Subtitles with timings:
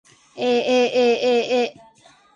[0.47, 1.65] aaaa